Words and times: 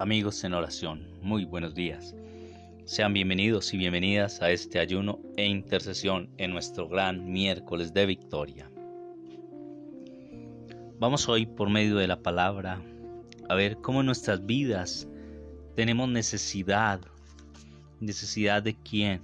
Amigos 0.00 0.42
en 0.44 0.54
oración, 0.54 1.06
muy 1.20 1.44
buenos 1.44 1.74
días. 1.74 2.14
Sean 2.86 3.12
bienvenidos 3.12 3.74
y 3.74 3.76
bienvenidas 3.76 4.40
a 4.40 4.50
este 4.50 4.78
ayuno 4.78 5.18
e 5.36 5.44
intercesión 5.44 6.30
en 6.38 6.52
nuestro 6.52 6.88
gran 6.88 7.30
miércoles 7.30 7.92
de 7.92 8.06
victoria. 8.06 8.70
Vamos 10.98 11.28
hoy 11.28 11.44
por 11.44 11.68
medio 11.68 11.98
de 11.98 12.06
la 12.06 12.22
palabra 12.22 12.80
a 13.50 13.54
ver 13.54 13.76
cómo 13.82 14.00
en 14.00 14.06
nuestras 14.06 14.46
vidas 14.46 15.06
tenemos 15.76 16.08
necesidad. 16.08 17.02
¿Necesidad 18.00 18.62
de 18.62 18.74
quién? 18.76 19.20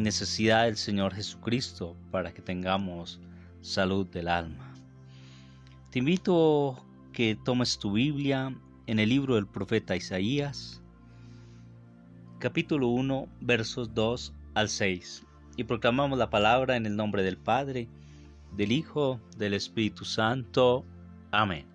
Necesidad 0.00 0.64
del 0.64 0.78
Señor 0.78 1.12
Jesucristo 1.12 1.94
para 2.10 2.32
que 2.32 2.40
tengamos 2.40 3.20
salud 3.60 4.06
del 4.06 4.28
alma. 4.28 4.72
Te 5.90 5.98
invito 5.98 6.82
que 7.12 7.36
tomes 7.44 7.78
tu 7.78 7.92
Biblia 7.92 8.56
en 8.86 9.00
el 9.00 9.08
libro 9.08 9.34
del 9.34 9.48
profeta 9.48 9.96
Isaías, 9.96 10.80
capítulo 12.38 12.88
1, 12.88 13.26
versos 13.40 13.92
2 13.94 14.32
al 14.54 14.68
6, 14.68 15.26
y 15.56 15.64
proclamamos 15.64 16.18
la 16.18 16.30
palabra 16.30 16.76
en 16.76 16.86
el 16.86 16.94
nombre 16.94 17.24
del 17.24 17.36
Padre, 17.36 17.88
del 18.52 18.70
Hijo, 18.70 19.20
del 19.38 19.54
Espíritu 19.54 20.04
Santo. 20.04 20.84
Amén. 21.32 21.66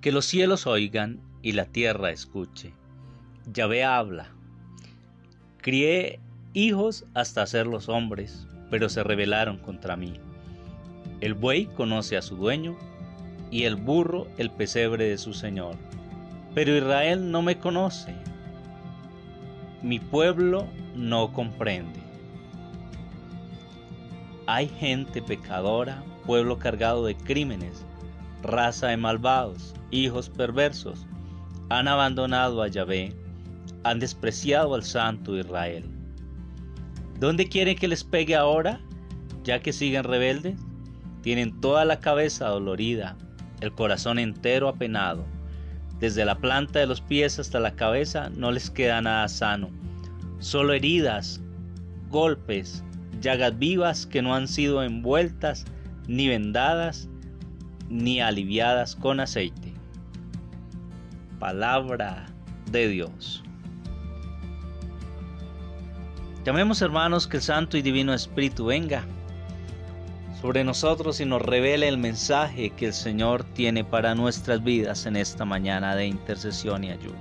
Que 0.00 0.10
los 0.10 0.24
cielos 0.24 0.66
oigan 0.66 1.20
y 1.42 1.52
la 1.52 1.66
tierra 1.66 2.10
escuche. 2.10 2.72
Yahvé 3.52 3.84
habla. 3.84 4.28
Crié 5.58 6.18
hijos 6.54 7.04
hasta 7.12 7.42
hacerlos 7.42 7.90
hombres, 7.90 8.46
pero 8.70 8.88
se 8.88 9.02
rebelaron 9.02 9.58
contra 9.58 9.96
mí. 9.96 10.14
El 11.20 11.34
buey 11.34 11.66
conoce 11.66 12.16
a 12.16 12.22
su 12.22 12.36
dueño 12.36 12.76
y 13.50 13.64
el 13.64 13.76
burro 13.76 14.26
el 14.36 14.50
pesebre 14.50 15.08
de 15.08 15.18
su 15.18 15.32
Señor. 15.32 15.76
Pero 16.54 16.76
Israel 16.76 17.30
no 17.30 17.42
me 17.42 17.58
conoce, 17.58 18.14
mi 19.82 20.00
pueblo 20.00 20.66
no 20.96 21.32
comprende. 21.32 22.00
Hay 24.46 24.68
gente 24.68 25.22
pecadora, 25.22 26.02
pueblo 26.26 26.58
cargado 26.58 27.04
de 27.04 27.14
crímenes, 27.14 27.84
raza 28.42 28.88
de 28.88 28.96
malvados, 28.96 29.74
hijos 29.90 30.28
perversos, 30.28 31.06
han 31.68 31.86
abandonado 31.86 32.62
a 32.62 32.68
Yahvé, 32.68 33.14
han 33.84 33.98
despreciado 34.00 34.74
al 34.74 34.82
santo 34.82 35.38
Israel. 35.38 35.84
¿Dónde 37.20 37.48
quieren 37.48 37.76
que 37.76 37.88
les 37.88 38.04
pegue 38.04 38.34
ahora, 38.34 38.80
ya 39.44 39.60
que 39.60 39.72
siguen 39.72 40.04
rebeldes? 40.04 40.58
Tienen 41.22 41.60
toda 41.60 41.84
la 41.84 42.00
cabeza 42.00 42.48
dolorida, 42.48 43.16
el 43.60 43.72
corazón 43.72 44.18
entero 44.18 44.68
apenado. 44.68 45.24
Desde 45.98 46.24
la 46.24 46.38
planta 46.38 46.78
de 46.78 46.86
los 46.86 47.00
pies 47.00 47.38
hasta 47.38 47.58
la 47.58 47.74
cabeza 47.74 48.30
no 48.30 48.52
les 48.52 48.70
queda 48.70 49.00
nada 49.00 49.26
sano, 49.28 49.70
solo 50.38 50.72
heridas, 50.72 51.40
golpes, 52.08 52.84
llagas 53.20 53.58
vivas 53.58 54.06
que 54.06 54.22
no 54.22 54.34
han 54.34 54.46
sido 54.46 54.82
envueltas, 54.82 55.64
ni 56.06 56.28
vendadas, 56.28 57.08
ni 57.88 58.20
aliviadas 58.20 58.94
con 58.94 59.20
aceite. 59.20 59.74
Palabra 61.38 62.26
de 62.70 62.88
Dios. 62.88 63.42
Llamemos 66.44 66.80
hermanos 66.80 67.26
que 67.26 67.38
el 67.38 67.42
Santo 67.42 67.76
y 67.76 67.82
Divino 67.82 68.14
Espíritu 68.14 68.66
venga 68.66 69.04
sobre 70.40 70.62
nosotros 70.62 71.20
y 71.20 71.24
nos 71.24 71.42
revele 71.42 71.88
el 71.88 71.98
mensaje 71.98 72.70
que 72.70 72.86
el 72.86 72.94
Señor 72.94 73.42
tiene 73.42 73.84
para 73.84 74.14
nuestras 74.14 74.62
vidas 74.62 75.06
en 75.06 75.16
esta 75.16 75.44
mañana 75.44 75.96
de 75.96 76.06
intercesión 76.06 76.84
y 76.84 76.90
ayuda. 76.90 77.18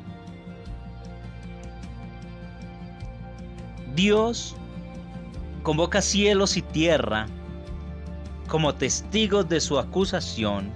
Dios 3.95 4.55
convoca 5.64 6.02
cielos 6.02 6.58
y 6.58 6.61
tierra 6.61 7.25
como 8.47 8.75
testigos 8.75 9.49
de 9.49 9.59
su 9.59 9.80
acusación, 9.80 10.71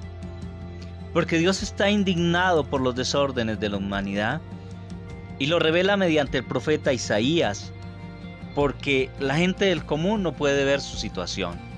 porque 1.14 1.38
Dios 1.38 1.62
está 1.62 1.92
indignado 1.92 2.64
por 2.64 2.82
los 2.82 2.96
desórdenes 2.96 3.60
de 3.60 3.70
la 3.70 3.78
humanidad 3.78 4.42
y 5.38 5.46
lo 5.46 5.60
revela 5.60 5.96
mediante 5.96 6.40
el 6.40 6.46
profeta 6.46 6.92
Isaías, 6.92 7.72
porque 8.56 9.12
la 9.20 9.36
gente 9.36 9.66
del 9.66 9.86
común 9.86 10.24
no 10.24 10.34
puede 10.34 10.66
ver 10.66 10.82
su 10.82 10.98
situación. 10.98 11.71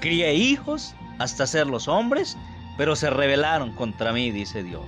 Crié 0.00 0.34
hijos 0.34 0.94
hasta 1.18 1.46
ser 1.46 1.66
los 1.66 1.88
hombres, 1.88 2.36
pero 2.76 2.96
se 2.96 3.10
rebelaron 3.10 3.72
contra 3.72 4.12
mí, 4.12 4.30
dice 4.30 4.62
Dios. 4.62 4.84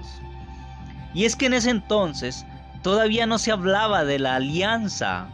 Y 1.15 1.25
es 1.25 1.37
que 1.37 1.47
en 1.47 1.55
ese 1.55 1.71
entonces 1.71 2.45
todavía 2.83 3.27
no 3.27 3.39
se 3.39 3.51
hablaba 3.51 4.05
de 4.05 4.19
la 4.19 4.37
alianza. 4.37 5.29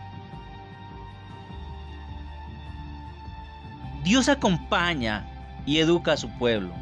Dios 4.02 4.28
acompaña 4.28 5.24
y 5.66 5.78
educa 5.78 6.12
a 6.12 6.16
su 6.16 6.28
pueblo. 6.38 6.74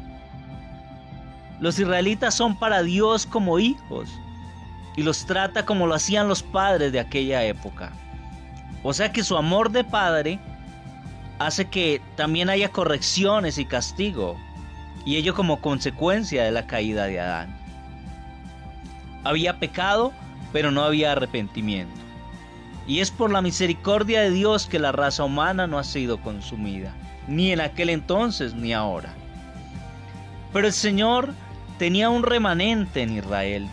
Los 1.59 1.79
israelitas 1.79 2.35
son 2.35 2.55
para 2.57 2.83
Dios 2.83 3.25
como 3.25 3.59
hijos 3.59 4.09
y 4.95 5.03
los 5.03 5.25
trata 5.25 5.65
como 5.65 5.87
lo 5.87 5.95
hacían 5.95 6.27
los 6.27 6.43
padres 6.43 6.91
de 6.91 6.99
aquella 6.99 7.43
época. 7.43 7.91
O 8.83 8.93
sea 8.93 9.11
que 9.11 9.23
su 9.23 9.37
amor 9.37 9.71
de 9.71 9.83
padre 9.83 10.39
hace 11.45 11.65
que 11.65 12.01
también 12.15 12.49
haya 12.49 12.69
correcciones 12.69 13.57
y 13.57 13.65
castigo, 13.65 14.37
y 15.05 15.17
ello 15.17 15.33
como 15.33 15.61
consecuencia 15.61 16.43
de 16.43 16.51
la 16.51 16.65
caída 16.67 17.05
de 17.05 17.19
Adán. 17.19 17.57
Había 19.23 19.59
pecado, 19.59 20.13
pero 20.51 20.71
no 20.71 20.83
había 20.83 21.11
arrepentimiento. 21.11 21.99
Y 22.87 22.99
es 22.99 23.11
por 23.11 23.31
la 23.31 23.41
misericordia 23.41 24.21
de 24.21 24.31
Dios 24.31 24.67
que 24.67 24.79
la 24.79 24.91
raza 24.91 25.23
humana 25.23 25.67
no 25.67 25.79
ha 25.79 25.83
sido 25.83 26.21
consumida, 26.21 26.93
ni 27.27 27.51
en 27.51 27.61
aquel 27.61 27.89
entonces 27.89 28.53
ni 28.53 28.73
ahora. 28.73 29.13
Pero 30.51 30.67
el 30.67 30.73
Señor 30.73 31.33
tenía 31.77 32.09
un 32.09 32.23
remanente 32.23 33.01
en 33.01 33.17
Israel. 33.17 33.67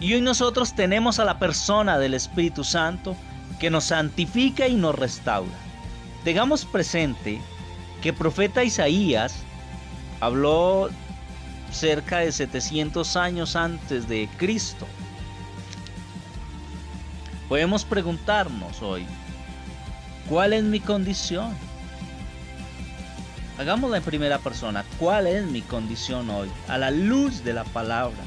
Y 0.00 0.14
hoy 0.14 0.22
nosotros 0.22 0.74
tenemos 0.74 1.18
a 1.18 1.24
la 1.24 1.38
persona 1.38 1.98
del 1.98 2.14
Espíritu 2.14 2.64
Santo 2.64 3.14
que 3.58 3.70
nos 3.70 3.84
santifica 3.84 4.66
y 4.66 4.74
nos 4.74 4.94
restaura. 4.94 5.69
Tengamos 6.24 6.64
presente 6.64 7.40
que 8.02 8.12
profeta 8.12 8.62
Isaías 8.62 9.42
habló 10.20 10.90
cerca 11.72 12.18
de 12.18 12.32
700 12.32 13.16
años 13.16 13.56
antes 13.56 14.08
de 14.08 14.28
Cristo. 14.36 14.86
Podemos 17.48 17.84
preguntarnos 17.84 18.82
hoy, 18.82 19.06
¿cuál 20.28 20.52
es 20.52 20.62
mi 20.62 20.78
condición? 20.78 21.54
Hagámosla 23.58 23.98
en 23.98 24.02
primera 24.02 24.38
persona, 24.38 24.84
¿cuál 24.98 25.26
es 25.26 25.44
mi 25.46 25.62
condición 25.62 26.30
hoy? 26.30 26.50
A 26.68 26.78
la 26.78 26.90
luz 26.90 27.44
de 27.44 27.54
la 27.54 27.64
palabra 27.64 28.22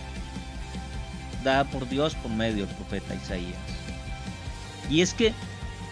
dada 1.44 1.66
por 1.66 1.88
Dios 1.88 2.16
por 2.16 2.32
medio 2.32 2.66
del 2.66 2.76
profeta 2.76 3.16
Isaías. 3.16 3.58
Y 4.90 5.02
es 5.02 5.14
que 5.14 5.34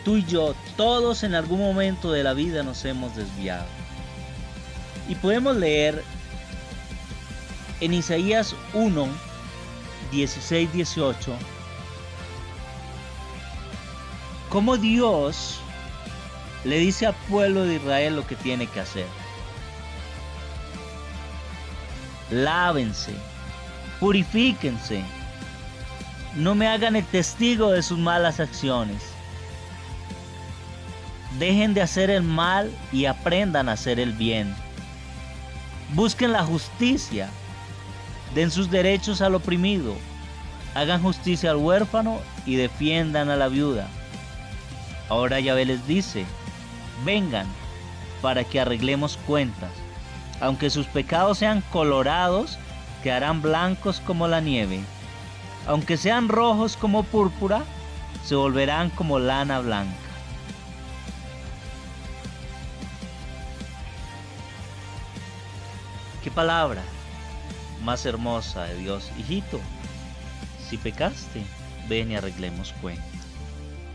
Tú 0.04 0.18
y 0.18 0.26
yo, 0.26 0.56
todos 0.78 1.24
en 1.24 1.36
algún 1.36 1.60
momento 1.60 2.12
de 2.12 2.24
la 2.24 2.34
vida 2.34 2.64
nos 2.64 2.84
hemos 2.86 3.16
desviado. 3.16 3.68
Y 5.08 5.16
podemos 5.16 5.56
leer 5.56 6.04
en 7.82 7.94
Isaías 7.94 8.56
1, 8.74 9.08
16, 10.12 10.74
18, 10.74 11.34
cómo 14.50 14.78
Dios 14.78 15.60
le 16.64 16.80
dice 16.80 17.06
al 17.06 17.16
pueblo 17.30 17.64
de 17.66 17.76
Israel 17.76 18.16
lo 18.16 18.26
que 18.26 18.36
tiene 18.36 18.66
que 18.68 18.80
hacer. 18.80 19.08
Lávense, 22.32 23.14
purifíquense, 24.00 25.04
no 26.36 26.56
me 26.56 26.68
hagan 26.68 26.96
el 26.96 27.06
testigo 27.06 27.72
de 27.72 27.84
sus 27.84 28.00
malas 28.00 28.40
acciones 28.40 29.10
Dejen 31.40 31.74
de 31.74 31.82
hacer 31.82 32.10
el 32.10 32.24
mal 32.24 32.72
y 32.92 33.06
aprendan 33.06 33.70
a 33.70 33.74
hacer 33.74 34.00
el 34.00 34.14
bien. 34.14 34.54
Busquen 35.94 36.32
la 36.32 36.44
justicia. 36.44 37.30
Den 38.36 38.52
sus 38.52 38.70
derechos 38.70 39.22
al 39.22 39.36
oprimido. 39.36 39.96
Hagan 40.74 41.02
justicia 41.02 41.52
al 41.52 41.58
huérfano 41.58 42.20
y 42.46 42.56
defiendan 42.56 43.30
a 43.30 43.36
la 43.36 43.48
viuda. 43.48 43.88
Ahora 45.10 45.40
Yahvé 45.40 45.66
les 45.66 45.86
dice, 45.88 46.26
vengan 47.04 47.46
para 48.22 48.44
que 48.44 48.60
arreglemos 48.60 49.18
cuentas. 49.28 49.72
Aunque 50.40 50.70
sus 50.70 50.88
pecados 50.88 51.40
sean 51.40 51.62
colorados, 51.72 52.58
quedarán 53.04 53.42
blancos 53.42 54.00
como 54.00 54.28
la 54.28 54.40
nieve. 54.40 54.82
Aunque 55.68 55.98
sean 55.98 56.30
rojos 56.30 56.78
como 56.78 57.04
púrpura, 57.04 57.64
se 58.24 58.36
volverán 58.36 58.90
como 58.92 59.20
lana 59.20 59.60
blanca. 59.60 60.10
¿Qué 66.32 66.36
palabra? 66.36 66.82
más 67.84 68.06
hermosa 68.06 68.64
de 68.64 68.78
Dios, 68.78 69.12
hijito, 69.20 69.60
si 70.66 70.78
pecaste, 70.78 71.42
ven 71.90 72.10
y 72.10 72.16
arreglemos 72.16 72.72
cuenta. 72.80 73.04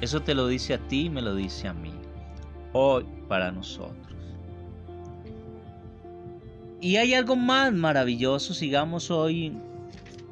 Eso 0.02 0.20
te 0.20 0.34
lo 0.34 0.46
dice 0.46 0.74
a 0.74 0.78
ti 0.78 1.08
me 1.08 1.22
lo 1.22 1.34
dice 1.34 1.66
a 1.66 1.72
mí, 1.72 1.92
hoy 2.74 3.06
para 3.26 3.50
nosotros. 3.52 3.96
Y 6.82 6.96
hay 6.96 7.14
algo 7.14 7.36
más 7.36 7.72
maravilloso, 7.72 8.52
sigamos 8.52 9.10
hoy, 9.10 9.56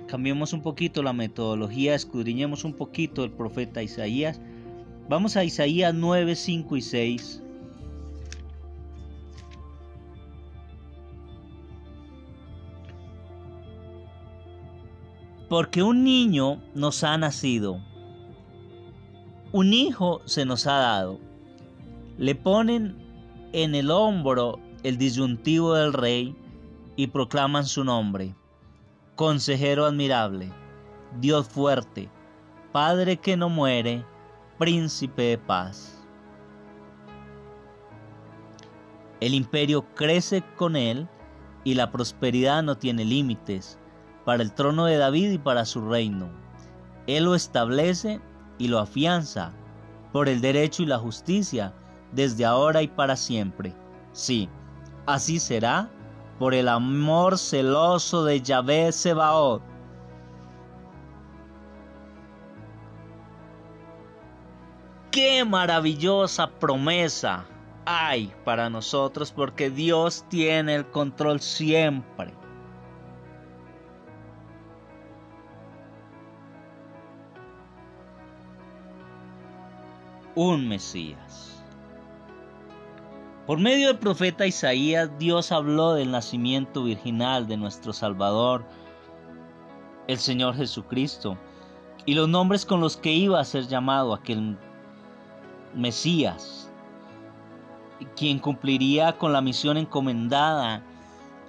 cambiemos 0.06 0.53
un 0.53 0.61
poquito 0.61 1.03
la 1.03 1.15
metodología, 1.15 1.95
escudriñemos 1.95 2.65
un 2.65 2.75
poquito 2.75 3.25
el 3.25 3.31
profeta 3.31 3.83
Isaías. 3.83 4.43
Vamos 5.09 5.39
a 5.39 5.45
Isaías 5.45 5.95
9, 5.95 6.37
5 6.37 6.77
y 6.77 6.83
6. 6.83 7.44
Porque 15.49 15.82
un 15.82 16.05
niño 16.05 16.62
nos 16.75 17.05
ha 17.05 17.19
nacido, 17.19 17.81
un 19.52 19.73
hijo 19.73 20.20
se 20.25 20.44
nos 20.44 20.67
ha 20.67 20.79
dado. 20.79 21.20
Le 22.19 22.35
ponen 22.35 22.96
en 23.52 23.75
el 23.75 23.91
hombro 23.91 24.58
el 24.82 24.99
disyuntivo 24.99 25.75
del 25.75 25.93
rey 25.93 26.35
y 26.96 27.08
proclaman 27.08 27.64
su 27.64 27.85
nombre. 27.85 28.35
Consejero 29.17 29.85
admirable, 29.85 30.50
Dios 31.20 31.46
fuerte, 31.46 32.08
Padre 32.73 33.19
que 33.19 33.37
no 33.37 33.49
muere, 33.49 34.05
príncipe 34.58 35.23
de 35.23 35.38
paz. 35.38 36.05
El 39.20 39.35
imperio 39.35 39.87
crece 39.94 40.43
con 40.56 40.75
él 40.75 41.06
y 41.62 41.75
la 41.75 41.93
prosperidad 41.93 42.62
no 42.62 42.76
tiene 42.76 43.05
límites 43.05 43.79
para 44.25 44.43
el 44.43 44.53
trono 44.53 44.87
de 44.87 44.97
David 44.97 45.32
y 45.32 45.38
para 45.38 45.65
su 45.65 45.87
reino. 45.88 46.29
Él 47.06 47.25
lo 47.25 47.35
establece 47.35 48.21
y 48.59 48.69
lo 48.69 48.79
afianza 48.79 49.53
por 50.12 50.29
el 50.29 50.41
derecho 50.41 50.82
y 50.82 50.87
la 50.87 50.99
justicia 50.99 51.73
desde 52.12 52.44
ahora 52.44 52.82
y 52.82 52.88
para 52.88 53.17
siempre. 53.17 53.75
Sí, 54.12 54.49
así 55.06 55.38
será 55.38 55.91
por 56.38 56.55
el 56.55 56.69
amor 56.69 57.38
celoso 57.38 58.25
de 58.25 58.41
Yahvé 58.41 58.93
Sebaot. 58.93 59.62
Qué 65.11 65.44
maravillosa 65.44 66.49
promesa 66.49 67.44
hay 67.87 68.32
para 68.44 68.70
nosotros 68.70 69.31
porque 69.31 69.70
Dios 69.70 70.25
tiene 70.29 70.75
el 70.75 70.87
control 70.87 71.41
siempre. 71.41 72.35
Un 80.34 80.69
Mesías. 80.69 81.62
Por 83.46 83.58
medio 83.58 83.88
del 83.88 83.98
profeta 83.98 84.46
Isaías, 84.46 85.10
Dios 85.19 85.52
habló 85.52 85.94
del 85.94 86.10
nacimiento 86.10 86.84
virginal 86.84 87.46
de 87.46 87.56
nuestro 87.56 87.92
Salvador, 87.92 88.64
el 90.08 90.19
Señor 90.19 90.56
Jesucristo, 90.56 91.38
y 92.06 92.14
los 92.14 92.28
nombres 92.28 92.66
con 92.66 92.81
los 92.81 92.96
que 92.96 93.12
iba 93.12 93.38
a 93.38 93.44
ser 93.44 93.66
llamado 93.66 94.14
aquel 94.14 94.58
Mesías, 95.75 96.70
quien 98.16 98.38
cumpliría 98.38 99.16
con 99.19 99.32
la 99.32 99.40
misión 99.40 99.76
encomendada 99.76 100.82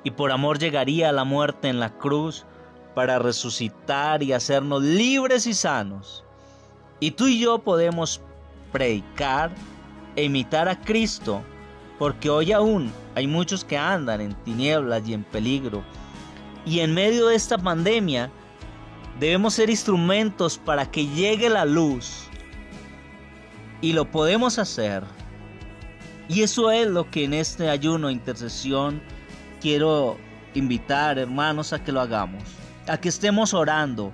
y 0.03 0.11
por 0.11 0.31
amor 0.31 0.59
llegaría 0.59 1.09
a 1.09 1.13
la 1.13 1.23
muerte 1.23 1.69
en 1.69 1.79
la 1.79 1.89
cruz 1.97 2.45
para 2.93 3.19
resucitar 3.19 4.21
y 4.21 4.33
hacernos 4.33 4.83
libres 4.83 5.47
y 5.47 5.53
sanos. 5.53 6.23
Y 6.99 7.11
tú 7.11 7.27
y 7.27 7.39
yo 7.39 7.59
podemos 7.59 8.21
predicar 8.75 9.51
e 10.17 10.25
imitar 10.25 10.67
a 10.67 10.77
Cristo, 10.77 11.41
porque 11.97 12.29
hoy 12.29 12.51
aún 12.51 12.91
hay 13.15 13.25
muchos 13.25 13.63
que 13.63 13.77
andan 13.77 14.19
en 14.19 14.33
tinieblas 14.43 15.07
y 15.07 15.13
en 15.13 15.23
peligro. 15.23 15.81
Y 16.65 16.81
en 16.81 16.93
medio 16.93 17.27
de 17.27 17.35
esta 17.35 17.57
pandemia 17.57 18.29
debemos 19.17 19.53
ser 19.53 19.69
instrumentos 19.69 20.57
para 20.57 20.85
que 20.91 21.07
llegue 21.07 21.49
la 21.49 21.63
luz. 21.63 22.27
Y 23.79 23.93
lo 23.93 24.11
podemos 24.11 24.59
hacer. 24.59 25.05
Y 26.27 26.41
eso 26.41 26.69
es 26.69 26.85
lo 26.85 27.09
que 27.09 27.23
en 27.23 27.33
este 27.33 27.69
ayuno 27.69 28.07
de 28.07 28.13
intercesión 28.13 29.01
quiero 29.61 30.17
invitar, 30.53 31.17
hermanos, 31.17 31.71
a 31.71 31.81
que 31.81 31.93
lo 31.93 32.01
hagamos. 32.01 32.43
A 32.89 32.97
que 32.97 33.07
estemos 33.07 33.53
orando, 33.53 34.11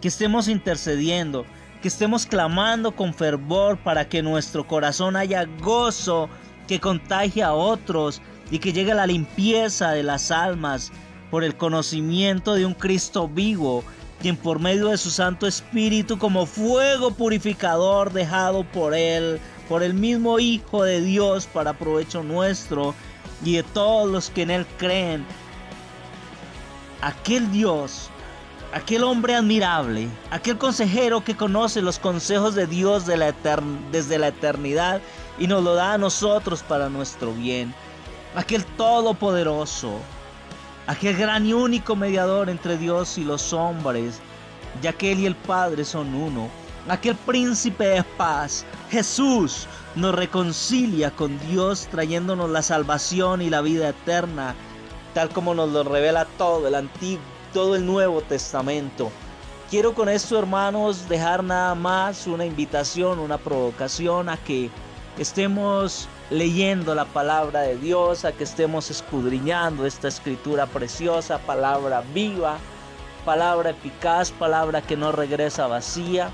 que 0.00 0.08
estemos 0.08 0.48
intercediendo, 0.48 1.46
que 1.84 1.88
estemos 1.88 2.24
clamando 2.24 2.96
con 2.96 3.12
fervor 3.12 3.76
para 3.76 4.08
que 4.08 4.22
nuestro 4.22 4.66
corazón 4.66 5.16
haya 5.16 5.44
gozo 5.60 6.30
que 6.66 6.80
contagie 6.80 7.42
a 7.42 7.52
otros 7.52 8.22
y 8.50 8.58
que 8.58 8.72
llegue 8.72 8.94
la 8.94 9.06
limpieza 9.06 9.90
de 9.90 10.02
las 10.02 10.30
almas 10.30 10.92
por 11.30 11.44
el 11.44 11.54
conocimiento 11.58 12.54
de 12.54 12.64
un 12.64 12.72
Cristo 12.72 13.28
vivo, 13.28 13.84
quien 14.22 14.34
por 14.34 14.60
medio 14.60 14.88
de 14.88 14.96
su 14.96 15.10
Santo 15.10 15.46
Espíritu 15.46 16.16
como 16.16 16.46
fuego 16.46 17.10
purificador 17.10 18.14
dejado 18.14 18.64
por 18.64 18.94
Él, 18.94 19.38
por 19.68 19.82
el 19.82 19.92
mismo 19.92 20.38
Hijo 20.38 20.84
de 20.84 21.02
Dios 21.02 21.46
para 21.46 21.74
provecho 21.74 22.22
nuestro 22.22 22.94
y 23.44 23.56
de 23.56 23.62
todos 23.62 24.10
los 24.10 24.30
que 24.30 24.40
en 24.40 24.50
Él 24.52 24.66
creen, 24.78 25.26
aquel 27.02 27.52
Dios 27.52 28.08
aquel 28.74 29.04
hombre 29.04 29.36
admirable, 29.36 30.08
aquel 30.32 30.58
consejero 30.58 31.22
que 31.22 31.36
conoce 31.36 31.80
los 31.80 32.00
consejos 32.00 32.56
de 32.56 32.66
Dios 32.66 33.06
desde 33.06 34.18
la 34.18 34.28
eternidad 34.28 35.00
y 35.38 35.46
nos 35.46 35.62
lo 35.62 35.76
da 35.76 35.92
a 35.92 35.98
nosotros 35.98 36.64
para 36.64 36.88
nuestro 36.88 37.32
bien, 37.32 37.72
aquel 38.34 38.64
todopoderoso, 38.64 39.92
aquel 40.88 41.16
gran 41.16 41.46
y 41.46 41.52
único 41.52 41.94
mediador 41.94 42.50
entre 42.50 42.76
Dios 42.76 43.16
y 43.16 43.22
los 43.22 43.52
hombres, 43.52 44.18
ya 44.82 44.92
que 44.92 45.12
Él 45.12 45.20
y 45.20 45.26
el 45.26 45.36
Padre 45.36 45.84
son 45.84 46.12
uno, 46.12 46.48
aquel 46.88 47.14
príncipe 47.14 47.84
de 47.84 48.02
paz, 48.02 48.66
Jesús, 48.90 49.68
nos 49.94 50.16
reconcilia 50.16 51.12
con 51.12 51.38
Dios 51.48 51.86
trayéndonos 51.92 52.50
la 52.50 52.62
salvación 52.62 53.40
y 53.40 53.50
la 53.50 53.60
vida 53.60 53.90
eterna, 53.90 54.56
tal 55.14 55.28
como 55.28 55.54
nos 55.54 55.70
lo 55.70 55.84
revela 55.84 56.26
todo 56.36 56.66
el 56.66 56.74
Antiguo 56.74 57.33
todo 57.54 57.76
el 57.76 57.86
Nuevo 57.86 58.20
Testamento. 58.20 59.10
Quiero 59.70 59.94
con 59.94 60.08
esto, 60.08 60.38
hermanos, 60.38 61.08
dejar 61.08 61.42
nada 61.42 61.74
más 61.74 62.26
una 62.26 62.44
invitación, 62.44 63.20
una 63.20 63.38
provocación 63.38 64.28
a 64.28 64.36
que 64.36 64.70
estemos 65.18 66.08
leyendo 66.30 66.94
la 66.94 67.04
palabra 67.04 67.60
de 67.60 67.78
Dios, 67.78 68.24
a 68.24 68.32
que 68.32 68.44
estemos 68.44 68.90
escudriñando 68.90 69.86
esta 69.86 70.08
escritura 70.08 70.66
preciosa, 70.66 71.38
palabra 71.38 72.02
viva, 72.12 72.58
palabra 73.24 73.70
eficaz, 73.70 74.32
palabra 74.32 74.82
que 74.82 74.96
no 74.96 75.12
regresa 75.12 75.68
vacía. 75.68 76.30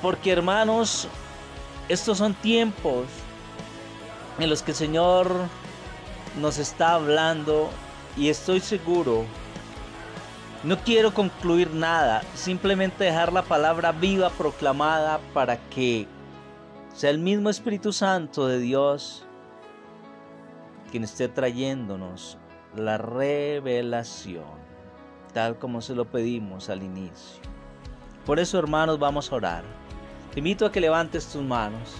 Porque 0.00 0.32
hermanos, 0.32 1.06
estos 1.88 2.18
son 2.18 2.32
tiempos 2.34 3.04
en 4.38 4.48
los 4.48 4.62
que 4.62 4.70
el 4.70 4.76
Señor 4.78 5.30
nos 6.40 6.56
está 6.56 6.94
hablando 6.94 7.68
y 8.16 8.30
estoy 8.30 8.60
seguro 8.60 9.26
no 10.64 10.78
quiero 10.78 11.12
concluir 11.12 11.70
nada, 11.72 12.22
simplemente 12.34 13.04
dejar 13.04 13.32
la 13.32 13.42
palabra 13.42 13.90
viva 13.90 14.30
proclamada 14.30 15.18
para 15.34 15.56
que 15.56 16.06
sea 16.94 17.10
el 17.10 17.18
mismo 17.18 17.50
Espíritu 17.50 17.92
Santo 17.92 18.46
de 18.46 18.60
Dios 18.60 19.24
quien 20.92 21.04
esté 21.04 21.26
trayéndonos 21.26 22.38
la 22.76 22.98
revelación, 22.98 24.44
tal 25.32 25.58
como 25.58 25.80
se 25.80 25.94
lo 25.94 26.04
pedimos 26.04 26.68
al 26.68 26.82
inicio. 26.82 27.42
Por 28.26 28.38
eso, 28.38 28.58
hermanos, 28.58 28.98
vamos 28.98 29.32
a 29.32 29.36
orar. 29.36 29.64
Te 30.32 30.40
invito 30.40 30.66
a 30.66 30.70
que 30.70 30.80
levantes 30.80 31.26
tus 31.26 31.42
manos, 31.42 31.94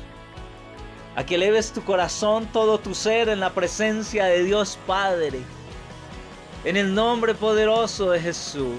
a 1.16 1.24
que 1.24 1.34
eleves 1.34 1.72
tu 1.72 1.82
corazón, 1.82 2.46
todo 2.52 2.78
tu 2.78 2.94
ser 2.94 3.28
en 3.28 3.40
la 3.40 3.50
presencia 3.50 4.26
de 4.26 4.44
Dios 4.44 4.78
Padre 4.86 5.40
en 6.64 6.76
el 6.76 6.94
nombre 6.94 7.34
poderoso 7.34 8.10
de 8.10 8.20
Jesús. 8.20 8.78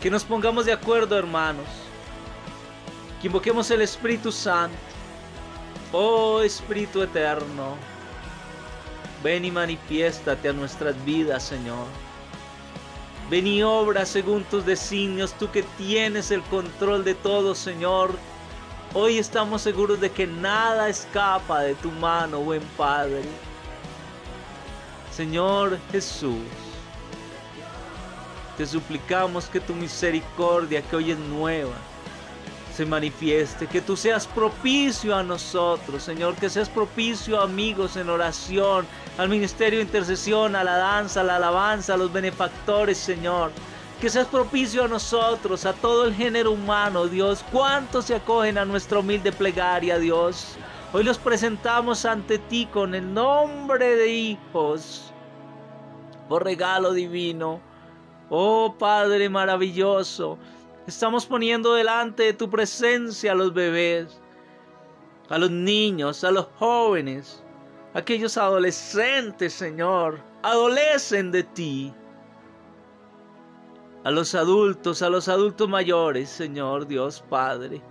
Que 0.00 0.10
nos 0.10 0.24
pongamos 0.24 0.64
de 0.64 0.72
acuerdo, 0.72 1.18
hermanos. 1.18 1.66
Que 3.20 3.26
invoquemos 3.26 3.70
el 3.70 3.82
Espíritu 3.82 4.32
Santo. 4.32 4.76
Oh 5.92 6.40
Espíritu 6.40 7.02
Eterno. 7.02 7.76
Ven 9.22 9.44
y 9.44 9.50
manifiéstate 9.50 10.48
a 10.48 10.52
nuestras 10.52 10.94
vidas, 11.04 11.42
Señor. 11.42 11.86
Ven 13.28 13.46
y 13.46 13.62
obra 13.62 14.06
según 14.06 14.42
tus 14.44 14.64
designios, 14.64 15.34
tú 15.34 15.50
que 15.50 15.62
tienes 15.76 16.30
el 16.30 16.42
control 16.44 17.04
de 17.04 17.14
todo, 17.14 17.54
Señor. 17.54 18.12
Hoy 18.94 19.18
estamos 19.18 19.62
seguros 19.62 20.00
de 20.00 20.10
que 20.10 20.26
nada 20.26 20.88
escapa 20.88 21.60
de 21.60 21.74
tu 21.74 21.92
mano, 21.92 22.40
buen 22.40 22.62
Padre. 22.76 23.22
Señor 25.20 25.78
Jesús, 25.92 26.40
te 28.56 28.64
suplicamos 28.64 29.50
que 29.50 29.60
tu 29.60 29.74
misericordia, 29.74 30.80
que 30.80 30.96
hoy 30.96 31.10
es 31.10 31.18
nueva, 31.18 31.74
se 32.74 32.86
manifieste, 32.86 33.66
que 33.66 33.82
tú 33.82 33.98
seas 33.98 34.26
propicio 34.26 35.14
a 35.14 35.22
nosotros, 35.22 36.02
Señor, 36.02 36.36
que 36.36 36.48
seas 36.48 36.70
propicio 36.70 37.38
a 37.38 37.44
amigos 37.44 37.98
en 37.98 38.08
oración, 38.08 38.86
al 39.18 39.28
ministerio 39.28 39.80
de 39.80 39.84
intercesión, 39.84 40.56
a 40.56 40.64
la 40.64 40.78
danza, 40.78 41.20
a 41.20 41.24
la 41.24 41.36
alabanza, 41.36 41.92
a 41.92 41.98
los 41.98 42.10
benefactores, 42.10 42.96
Señor. 42.96 43.52
Que 44.00 44.08
seas 44.08 44.26
propicio 44.26 44.84
a 44.84 44.88
nosotros, 44.88 45.66
a 45.66 45.74
todo 45.74 46.06
el 46.06 46.14
género 46.14 46.52
humano, 46.52 47.08
Dios. 47.08 47.44
¿Cuántos 47.52 48.06
se 48.06 48.14
acogen 48.14 48.56
a 48.56 48.64
nuestra 48.64 49.00
humilde 49.00 49.32
plegaria, 49.32 49.98
Dios? 49.98 50.56
Hoy 50.94 51.04
los 51.04 51.18
presentamos 51.18 52.04
ante 52.04 52.38
ti 52.38 52.66
con 52.66 52.96
el 52.96 53.14
nombre 53.14 53.94
de 53.94 54.08
hijos, 54.08 55.09
por 56.30 56.44
regalo 56.44 56.92
divino. 56.92 57.60
Oh 58.28 58.76
Padre 58.78 59.28
maravilloso, 59.28 60.38
estamos 60.86 61.26
poniendo 61.26 61.74
delante 61.74 62.22
de 62.22 62.32
tu 62.34 62.48
presencia 62.48 63.32
a 63.32 63.34
los 63.34 63.52
bebés, 63.52 64.20
a 65.28 65.38
los 65.38 65.50
niños, 65.50 66.22
a 66.22 66.30
los 66.30 66.46
jóvenes, 66.56 67.42
aquellos 67.94 68.36
adolescentes, 68.38 69.52
Señor, 69.54 70.20
adolecen 70.44 71.32
de 71.32 71.42
ti 71.42 71.92
a 74.04 74.12
los 74.12 74.36
adultos, 74.36 75.02
a 75.02 75.10
los 75.10 75.28
adultos 75.28 75.68
mayores, 75.68 76.30
Señor 76.30 76.86
Dios 76.86 77.24
Padre. 77.28 77.82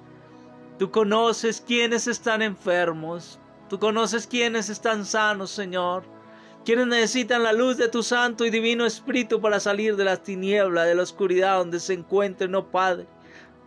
Tú 0.77 0.89
conoces 0.89 1.59
quienes 1.59 2.07
están 2.07 2.41
enfermos, 2.41 3.37
tú 3.67 3.77
conoces 3.77 4.25
quienes 4.25 4.69
están 4.69 5.05
sanos, 5.05 5.49
Señor. 5.51 6.18
Quienes 6.65 6.87
necesitan 6.87 7.43
la 7.43 7.53
luz 7.53 7.77
de 7.77 7.87
tu 7.87 8.03
santo 8.03 8.45
y 8.45 8.49
divino 8.49 8.85
Espíritu 8.85 9.39
para 9.39 9.59
salir 9.59 9.95
de 9.95 10.03
las 10.03 10.23
tinieblas, 10.23 10.85
de 10.85 10.95
la 10.95 11.03
oscuridad 11.03 11.57
donde 11.57 11.79
se 11.79 11.93
encuentren, 11.93 12.51
no 12.51 12.69
Padre. 12.69 13.07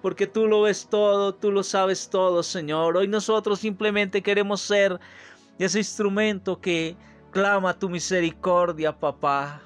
Porque 0.02 0.26
tú 0.26 0.46
lo 0.46 0.62
ves 0.62 0.86
todo, 0.90 1.34
tú 1.34 1.50
lo 1.50 1.62
sabes 1.62 2.10
todo, 2.10 2.42
Señor. 2.42 2.96
Hoy 2.96 3.08
nosotros 3.08 3.60
simplemente 3.60 4.22
queremos 4.22 4.60
ser 4.60 5.00
ese 5.58 5.78
instrumento 5.78 6.60
que 6.60 6.96
clama 7.30 7.78
tu 7.78 7.88
misericordia, 7.88 8.98
papá. 8.98 9.62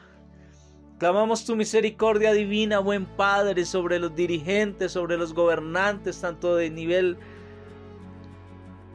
Clamamos 0.99 1.45
tu 1.45 1.57
misericordia 1.57 2.33
divina, 2.33 2.79
buen 2.79 3.05
Padre, 3.05 3.67
sobre 3.67 3.99
los 3.99 4.15
dirigentes, 4.15 4.93
sobre 4.93 5.19
los 5.19 5.35
gobernantes, 5.35 6.21
tanto 6.21 6.57
de 6.57 6.71
nivel 6.71 7.19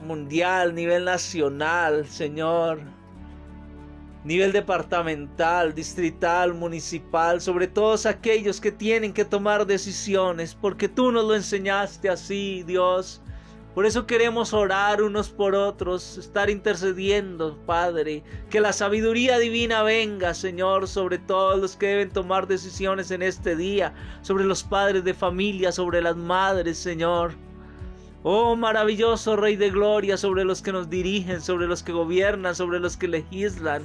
mundial, 0.01 0.73
nivel 0.73 1.05
nacional, 1.05 2.07
Señor, 2.07 2.79
nivel 4.23 4.51
departamental, 4.51 5.73
distrital, 5.73 6.53
municipal, 6.53 7.41
sobre 7.41 7.67
todos 7.67 8.05
aquellos 8.05 8.61
que 8.61 8.71
tienen 8.71 9.13
que 9.13 9.25
tomar 9.25 9.65
decisiones, 9.65 10.55
porque 10.55 10.87
tú 10.87 11.11
nos 11.11 11.25
lo 11.25 11.35
enseñaste 11.35 12.09
así, 12.09 12.63
Dios. 12.63 13.21
Por 13.73 13.85
eso 13.85 14.05
queremos 14.05 14.53
orar 14.53 15.01
unos 15.01 15.29
por 15.29 15.55
otros, 15.55 16.17
estar 16.17 16.49
intercediendo, 16.49 17.57
Padre. 17.65 18.21
Que 18.49 18.59
la 18.59 18.73
sabiduría 18.73 19.39
divina 19.39 19.81
venga, 19.81 20.33
Señor, 20.33 20.89
sobre 20.89 21.17
todos 21.19 21.57
los 21.57 21.77
que 21.77 21.87
deben 21.87 22.09
tomar 22.09 22.47
decisiones 22.47 23.11
en 23.11 23.21
este 23.21 23.55
día, 23.55 23.93
sobre 24.23 24.43
los 24.43 24.61
padres 24.61 25.05
de 25.05 25.13
familia, 25.13 25.71
sobre 25.71 26.01
las 26.01 26.17
madres, 26.17 26.77
Señor. 26.77 27.33
Oh 28.23 28.55
maravilloso 28.55 29.35
Rey 29.35 29.55
de 29.55 29.71
Gloria, 29.71 30.15
sobre 30.15 30.43
los 30.45 30.61
que 30.61 30.71
nos 30.71 30.89
dirigen, 30.89 31.41
sobre 31.41 31.65
los 31.67 31.81
que 31.81 31.91
gobiernan, 31.91 32.55
sobre 32.55 32.79
los 32.79 32.95
que 32.95 33.07
legislan. 33.07 33.81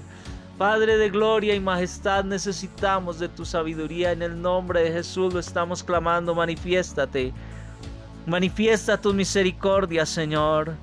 Padre 0.59 0.97
de 0.97 1.11
gloria 1.11 1.55
y 1.55 1.61
majestad, 1.61 2.25
necesitamos 2.25 3.19
de 3.19 3.29
tu 3.29 3.45
sabiduría. 3.45 4.13
En 4.13 4.23
el 4.23 4.41
nombre 4.41 4.83
de 4.83 4.93
Jesús 4.93 5.33
lo 5.33 5.41
estamos 5.41 5.83
clamando, 5.83 6.35
manifiéstate. 6.35 7.33
Manifiesta 8.27 9.01
tu 9.01 9.15
misericordia, 9.15 10.05
Señor. 10.05 10.75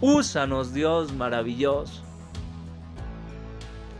Úsanos, 0.00 0.72
Dios 0.72 1.12
maravilloso. 1.12 2.02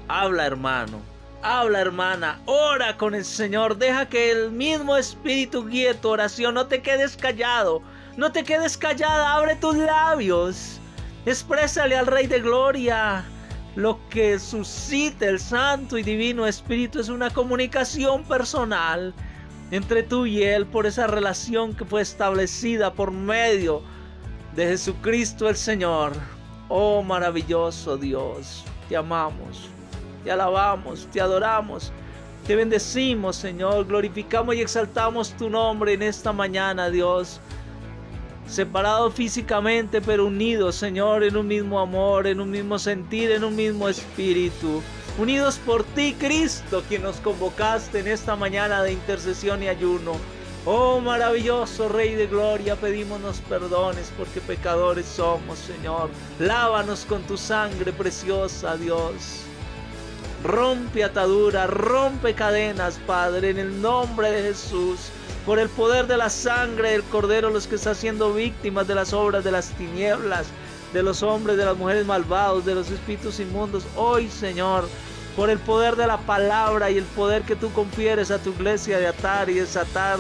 Habla, 0.08 0.46
hermano. 0.46 1.00
Habla, 1.42 1.80
hermana. 1.80 2.40
Ora 2.46 2.96
con 2.96 3.14
el 3.14 3.24
Señor. 3.24 3.78
Deja 3.78 4.08
que 4.08 4.30
el 4.30 4.50
mismo 4.50 4.96
Espíritu 4.96 5.66
guíe 5.66 5.94
tu 5.94 6.08
oración. 6.08 6.54
No 6.54 6.66
te 6.66 6.82
quedes 6.82 7.16
callado. 7.16 7.82
No 8.16 8.32
te 8.32 8.44
quedes 8.44 8.76
callada. 8.78 9.34
Abre 9.34 9.56
tus 9.56 9.76
labios. 9.76 10.80
Exprésale 11.26 11.96
al 11.96 12.06
Rey 12.06 12.26
de 12.26 12.40
Gloria. 12.40 13.24
Lo 13.74 13.98
que 14.08 14.38
suscita 14.38 15.26
el 15.26 15.38
Santo 15.38 15.98
y 15.98 16.02
Divino 16.02 16.46
Espíritu 16.46 16.98
es 16.98 17.10
una 17.10 17.28
comunicación 17.28 18.24
personal 18.24 19.12
entre 19.70 20.02
tú 20.02 20.24
y 20.24 20.42
Él 20.42 20.64
por 20.64 20.86
esa 20.86 21.06
relación 21.06 21.74
que 21.74 21.84
fue 21.84 22.00
establecida 22.00 22.92
por 22.94 23.10
medio 23.10 23.82
de 24.54 24.68
Jesucristo 24.68 25.48
el 25.48 25.56
Señor. 25.56 26.12
Oh 26.68 27.02
maravilloso 27.02 27.98
Dios, 27.98 28.64
te 28.88 28.96
amamos, 28.96 29.68
te 30.24 30.30
alabamos, 30.30 31.06
te 31.12 31.20
adoramos, 31.20 31.92
te 32.46 32.56
bendecimos 32.56 33.36
Señor, 33.36 33.86
glorificamos 33.86 34.54
y 34.54 34.62
exaltamos 34.62 35.36
tu 35.36 35.50
nombre 35.50 35.92
en 35.92 36.02
esta 36.02 36.32
mañana 36.32 36.88
Dios. 36.88 37.40
Separados 38.46 39.14
físicamente 39.14 40.00
pero 40.00 40.26
unidos 40.26 40.76
Señor 40.76 41.24
en 41.24 41.36
un 41.36 41.46
mismo 41.46 41.80
amor, 41.80 42.26
en 42.26 42.40
un 42.40 42.50
mismo 42.50 42.78
sentir, 42.78 43.30
en 43.30 43.44
un 43.44 43.56
mismo 43.56 43.88
espíritu 43.88 44.82
unidos 45.18 45.58
por 45.64 45.84
ti, 45.84 46.14
Cristo, 46.18 46.82
quien 46.88 47.02
nos 47.02 47.16
convocaste 47.16 48.00
en 48.00 48.08
esta 48.08 48.36
mañana 48.36 48.82
de 48.82 48.92
intercesión 48.92 49.62
y 49.62 49.68
ayuno. 49.68 50.12
Oh 50.66 51.00
maravilloso 51.00 51.88
Rey 51.88 52.14
de 52.14 52.26
Gloria, 52.26 52.76
pedimos 52.76 53.20
nos 53.20 53.38
perdones 53.38 54.12
porque 54.16 54.40
pecadores 54.40 55.06
somos, 55.06 55.58
Señor. 55.58 56.10
Lávanos 56.38 57.04
con 57.06 57.22
tu 57.22 57.36
sangre 57.36 57.92
preciosa, 57.92 58.76
Dios. 58.76 59.42
Rompe 60.42 61.04
ataduras, 61.04 61.70
rompe 61.70 62.34
cadenas, 62.34 62.98
Padre, 63.06 63.50
en 63.50 63.58
el 63.58 63.80
nombre 63.80 64.30
de 64.30 64.42
Jesús. 64.42 65.10
Por 65.46 65.60
el 65.60 65.68
poder 65.68 66.08
de 66.08 66.16
la 66.16 66.28
sangre 66.28 66.90
del 66.90 67.04
Cordero, 67.04 67.50
los 67.50 67.68
que 67.68 67.76
están 67.76 67.94
siendo 67.94 68.34
víctimas 68.34 68.88
de 68.88 68.96
las 68.96 69.12
obras 69.12 69.44
de 69.44 69.52
las 69.52 69.68
tinieblas, 69.70 70.48
de 70.92 71.04
los 71.04 71.22
hombres, 71.22 71.56
de 71.56 71.64
las 71.64 71.76
mujeres 71.76 72.04
malvados, 72.04 72.64
de 72.64 72.74
los 72.74 72.90
espíritus 72.90 73.38
inmundos. 73.38 73.84
Hoy, 73.94 74.28
Señor, 74.28 74.88
por 75.36 75.48
el 75.48 75.60
poder 75.60 75.94
de 75.94 76.08
la 76.08 76.18
palabra 76.18 76.90
y 76.90 76.98
el 76.98 77.04
poder 77.04 77.42
que 77.42 77.54
tú 77.54 77.72
confieres 77.72 78.32
a 78.32 78.38
tu 78.38 78.50
iglesia 78.50 78.98
de 78.98 79.06
atar 79.06 79.48
y 79.48 79.54
desatar. 79.54 80.18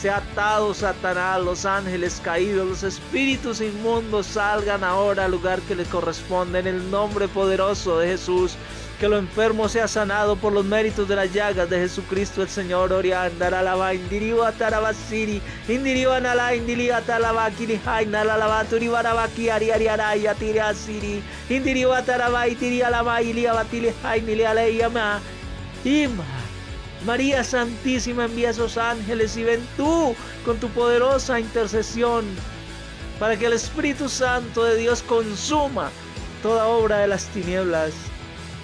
Sea 0.00 0.18
atado 0.18 0.72
Satanás, 0.72 1.42
los 1.42 1.64
ángeles 1.64 2.20
caídos, 2.22 2.68
los 2.68 2.82
espíritus 2.84 3.60
inmundos 3.60 4.26
salgan 4.26 4.84
ahora 4.84 5.24
al 5.24 5.32
lugar 5.32 5.60
que 5.62 5.74
les 5.74 5.88
corresponde 5.88 6.60
en 6.60 6.66
el 6.68 6.90
nombre 6.90 7.26
poderoso 7.26 7.98
de 7.98 8.08
Jesús 8.08 8.52
que 8.98 9.08
lo 9.08 9.18
enfermo 9.18 9.68
sea 9.68 9.88
sanado 9.88 10.36
por 10.36 10.52
los 10.52 10.64
méritos 10.64 11.08
de 11.08 11.16
las 11.16 11.32
llagas 11.32 11.68
de 11.68 11.78
Jesucristo 11.78 12.42
el 12.42 12.48
Señor. 12.48 12.92
Oriandara 12.92 13.62
lava 13.62 13.94
indiriwa 13.94 14.52
tarabasiri, 14.52 15.40
indiriwa 15.68 16.20
nala 16.20 16.54
indilia 16.54 17.00
talabakiri 17.00 17.80
haina 17.84 18.24
la 18.24 18.36
lava 18.36 18.64
turibarabaki 18.64 19.50
ari 19.50 19.70
ari 19.70 19.88
arai 19.88 20.26
atiri 20.26 20.60
asiri, 20.60 21.22
indiriwa 21.48 22.02
tarabai 22.02 22.54
tiri 22.54 22.82
alama 22.82 23.20
ilia 23.20 23.54
batili 23.54 23.92
haini 24.02 24.44
aleiyama. 24.44 25.20
Ima. 25.84 26.24
María 27.04 27.44
Santísima 27.44 28.24
envía 28.24 28.50
esos 28.50 28.78
ángeles 28.78 29.36
y 29.36 29.44
ven 29.44 29.60
tú 29.76 30.14
con 30.44 30.56
tu 30.56 30.68
poderosa 30.68 31.38
intercesión 31.38 32.24
para 33.18 33.36
que 33.36 33.44
el 33.44 33.52
Espíritu 33.52 34.08
Santo 34.08 34.64
de 34.64 34.76
Dios 34.76 35.02
consuma 35.02 35.90
toda 36.42 36.66
obra 36.66 37.00
de 37.00 37.08
las 37.08 37.26
tinieblas 37.26 37.92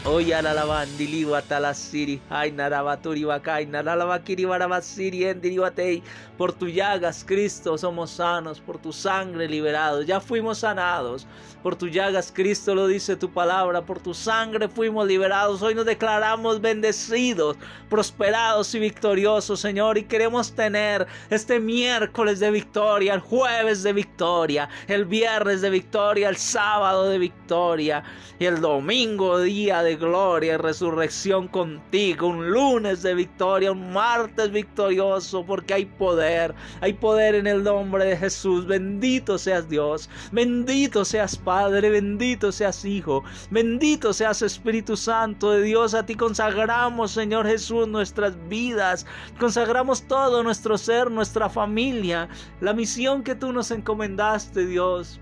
Oya 0.06 0.40
la 0.40 0.54
lavandili 0.54 1.26
watala 1.26 1.74
siri, 1.74 2.22
ay 2.30 2.52
narabaturi 2.52 3.22
wakai, 3.26 3.66
naralabakiri 3.66 4.46
barabasiri, 4.46 5.24
endiriwatei. 5.24 6.02
Por 6.38 6.54
tu 6.54 6.68
llagas, 6.68 7.22
Cristo, 7.22 7.76
somos 7.76 8.12
sanos, 8.12 8.60
por 8.60 8.78
tu 8.78 8.94
sangre 8.94 9.46
liberados, 9.46 10.06
ya 10.06 10.18
fuimos 10.18 10.60
sanados. 10.60 11.26
Por 11.62 11.76
tu 11.76 11.86
llagas, 11.88 12.32
Cristo 12.34 12.74
lo 12.74 12.86
dice 12.86 13.14
tu 13.14 13.30
palabra, 13.30 13.82
por 13.82 14.00
tu 14.00 14.14
sangre 14.14 14.66
fuimos 14.70 15.06
liberados. 15.06 15.60
Hoy 15.60 15.74
nos 15.74 15.84
declaramos 15.84 16.62
bendecidos, 16.62 17.58
prosperados 17.90 18.74
y 18.74 18.78
victoriosos, 18.78 19.60
Señor, 19.60 19.98
y 19.98 20.04
queremos 20.04 20.54
tener 20.54 21.06
este 21.28 21.60
miércoles 21.60 22.40
de 22.40 22.50
victoria, 22.50 23.12
el 23.12 23.20
jueves 23.20 23.82
de 23.82 23.92
victoria, 23.92 24.70
el 24.88 25.04
viernes 25.04 25.60
de 25.60 25.68
victoria, 25.68 26.30
el 26.30 26.36
sábado 26.36 27.10
de 27.10 27.18
victoria 27.18 28.02
y 28.38 28.46
el 28.46 28.62
domingo 28.62 29.38
día 29.40 29.82
de 29.82 29.89
gloria 29.96 30.54
y 30.54 30.56
resurrección 30.56 31.48
contigo, 31.48 32.28
un 32.28 32.50
lunes 32.50 33.02
de 33.02 33.14
victoria, 33.14 33.72
un 33.72 33.92
martes 33.92 34.50
victorioso, 34.50 35.44
porque 35.44 35.74
hay 35.74 35.86
poder, 35.86 36.54
hay 36.80 36.92
poder 36.92 37.34
en 37.34 37.46
el 37.46 37.62
nombre 37.62 38.04
de 38.04 38.16
Jesús. 38.16 38.66
Bendito 38.66 39.38
seas 39.38 39.68
Dios, 39.68 40.08
bendito 40.32 41.04
seas 41.04 41.36
Padre, 41.36 41.90
bendito 41.90 42.52
seas 42.52 42.84
Hijo, 42.84 43.22
bendito 43.50 44.12
seas 44.12 44.42
Espíritu 44.42 44.96
Santo 44.96 45.52
de 45.52 45.62
Dios. 45.62 45.94
A 45.94 46.04
ti 46.04 46.14
consagramos, 46.14 47.12
Señor 47.12 47.46
Jesús, 47.46 47.88
nuestras 47.88 48.36
vidas, 48.48 49.06
consagramos 49.38 50.02
todo 50.02 50.42
nuestro 50.42 50.76
ser, 50.78 51.10
nuestra 51.10 51.48
familia, 51.48 52.28
la 52.60 52.72
misión 52.72 53.22
que 53.22 53.34
tú 53.34 53.52
nos 53.52 53.70
encomendaste, 53.70 54.66
Dios. 54.66 55.20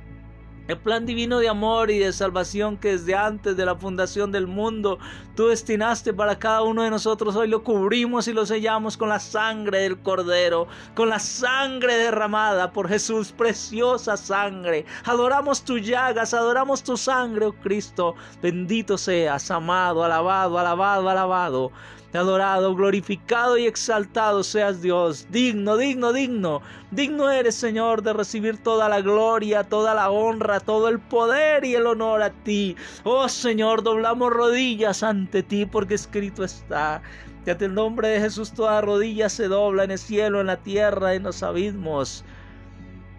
El 0.69 0.77
plan 0.77 1.07
divino 1.07 1.39
de 1.39 1.49
amor 1.49 1.91
y 1.91 1.99
de 1.99 2.13
salvación 2.13 2.77
que 2.77 2.91
desde 2.91 3.15
antes 3.15 3.57
de 3.57 3.65
la 3.65 3.75
fundación 3.75 4.31
del 4.31 4.47
mundo 4.47 4.99
tú 5.35 5.47
destinaste 5.47 6.13
para 6.13 6.39
cada 6.39 6.61
uno 6.63 6.83
de 6.83 6.91
nosotros, 6.91 7.37
hoy 7.37 7.49
lo 7.49 7.65
cubrimos 7.65 8.29
y 8.29 8.35
lo 8.35 8.45
sellamos 8.45 8.99
con 8.99 9.09
la 9.09 9.19
sangre 9.19 9.79
del 9.79 9.99
Cordero, 10.03 10.69
con 10.95 11.09
la 11.09 11.21
sangre 11.21 11.97
derramada 11.97 12.71
por 12.71 12.87
Jesús, 12.87 13.33
preciosa 13.33 14.19
sangre. 14.19 14.85
Adoramos 15.05 15.65
tus 15.65 15.81
llagas, 15.81 16.35
adoramos 16.35 16.83
tu 16.83 16.99
sangre, 16.99 17.47
oh 17.47 17.55
Cristo. 17.55 18.15
Bendito 18.43 18.99
seas, 18.99 19.51
amado, 19.51 20.05
alabado, 20.05 20.59
alabado, 20.59 21.09
alabado 21.09 21.73
adorado, 22.17 22.75
glorificado 22.75 23.59
y 23.59 23.67
exaltado 23.67 24.43
seas 24.43 24.81
Dios. 24.81 25.27
Digno, 25.31 25.77
digno, 25.77 26.13
digno. 26.13 26.63
Digno 26.91 27.31
eres, 27.31 27.55
Señor, 27.55 28.03
de 28.03 28.15
recibir 28.15 28.57
toda 28.63 28.89
la 28.89 29.01
gloria, 29.03 29.65
toda 29.65 29.95
la 29.95 30.11
honra, 30.11 30.61
todo 30.61 30.89
el 30.89 30.99
poder 30.99 31.65
y 31.65 31.75
el 31.75 31.87
honor 31.87 32.23
a 32.23 32.31
ti. 32.31 32.77
Oh 33.05 33.29
Señor, 33.29 33.83
doblamos 33.83 34.33
rodillas 34.33 35.03
ante 35.03 35.43
ti 35.43 35.67
porque 35.67 35.95
escrito 35.95 36.45
está. 36.45 37.03
Que 37.45 37.51
ante 37.51 37.67
el 37.67 37.75
nombre 37.75 38.09
de 38.09 38.21
Jesús 38.21 38.53
toda 38.53 38.81
rodilla 38.81 39.29
se 39.29 39.49
dobla 39.49 39.85
en 39.85 39.91
el 39.91 39.99
cielo, 39.99 40.41
en 40.41 40.47
la 40.47 40.57
tierra, 40.57 41.15
en 41.15 41.25
los 41.25 41.43
abismos. 41.43 42.25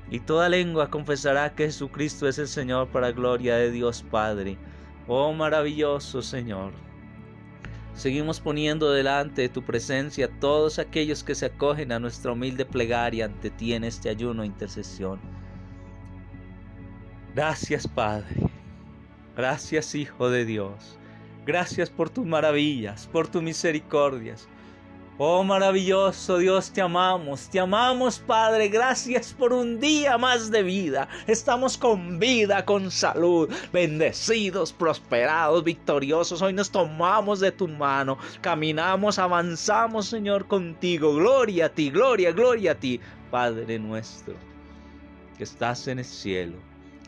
Y 0.09 0.19
toda 0.19 0.49
lengua 0.49 0.89
confesará 0.89 1.53
que 1.53 1.65
Jesucristo 1.65 2.27
es 2.27 2.39
el 2.39 2.47
Señor 2.47 2.87
para 2.87 3.11
gloria 3.11 3.55
de 3.55 3.69
Dios 3.69 4.03
Padre. 4.09 4.57
Oh 5.07 5.31
maravilloso 5.33 6.23
Señor. 6.23 6.88
Seguimos 7.99 8.39
poniendo 8.39 8.91
delante 8.93 9.41
de 9.41 9.49
tu 9.49 9.61
presencia 9.61 10.27
a 10.27 10.39
todos 10.39 10.79
aquellos 10.79 11.21
que 11.21 11.35
se 11.35 11.47
acogen 11.47 11.91
a 11.91 11.99
nuestra 11.99 12.31
humilde 12.31 12.65
plegaria 12.65 13.25
ante 13.25 13.49
ti 13.49 13.73
en 13.73 13.83
este 13.83 14.07
ayuno 14.07 14.43
e 14.43 14.45
intercesión. 14.45 15.19
Gracias 17.35 17.85
Padre, 17.85 18.37
gracias 19.35 19.95
Hijo 19.95 20.29
de 20.29 20.45
Dios, 20.45 20.97
gracias 21.45 21.89
por 21.89 22.09
tus 22.09 22.25
maravillas, 22.25 23.05
por 23.11 23.27
tus 23.27 23.43
misericordias. 23.43 24.47
Oh 25.21 25.43
maravilloso 25.43 26.37
Dios, 26.37 26.71
te 26.71 26.79
amamos, 26.79 27.49
te 27.49 27.59
amamos 27.59 28.19
Padre, 28.19 28.69
gracias 28.69 29.33
por 29.33 29.51
un 29.51 29.77
día 29.77 30.17
más 30.17 30.49
de 30.49 30.63
vida. 30.63 31.09
Estamos 31.27 31.77
con 31.77 32.19
vida, 32.19 32.63
con 32.63 32.89
salud, 32.89 33.49
bendecidos, 33.73 34.71
prosperados, 34.71 35.65
victoriosos. 35.65 36.41
Hoy 36.41 36.53
nos 36.53 36.71
tomamos 36.71 37.41
de 37.41 37.51
tu 37.51 37.67
mano, 37.67 38.17
caminamos, 38.39 39.19
avanzamos 39.19 40.05
Señor 40.05 40.47
contigo. 40.47 41.13
Gloria 41.13 41.65
a 41.65 41.69
ti, 41.69 41.89
gloria, 41.89 42.31
gloria 42.31 42.71
a 42.71 42.75
ti, 42.75 43.01
Padre 43.29 43.77
nuestro, 43.77 44.35
que 45.37 45.43
estás 45.43 45.85
en 45.89 45.99
el 45.99 46.05
cielo. 46.05 46.55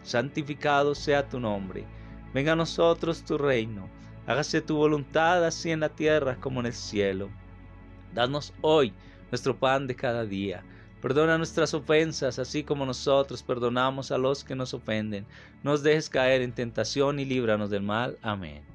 Santificado 0.03 0.95
sea 0.95 1.29
tu 1.29 1.39
nombre. 1.39 1.85
Venga 2.33 2.51
a 2.51 2.57
nosotros 2.57 3.23
tu 3.23 3.37
reino. 3.37 3.87
Hágase 4.27 4.59
tu 4.59 4.75
voluntad 4.75 5.45
así 5.45 5.71
en 5.71 5.79
la 5.79 5.87
tierra 5.87 6.35
como 6.41 6.59
en 6.59 6.65
el 6.65 6.73
cielo. 6.73 7.29
Danos 8.13 8.53
hoy 8.61 8.93
nuestro 9.31 9.57
pan 9.57 9.87
de 9.87 9.95
cada 9.95 10.25
día. 10.25 10.63
Perdona 11.01 11.37
nuestras 11.37 11.73
ofensas, 11.73 12.37
así 12.37 12.63
como 12.63 12.85
nosotros 12.85 13.41
perdonamos 13.41 14.11
a 14.11 14.17
los 14.17 14.43
que 14.43 14.55
nos 14.55 14.73
ofenden. 14.73 15.25
Nos 15.63 15.81
dejes 15.81 16.09
caer 16.09 16.41
en 16.41 16.53
tentación 16.53 17.19
y 17.19 17.25
líbranos 17.25 17.71
del 17.71 17.81
mal. 17.81 18.17
Amén. 18.21 18.70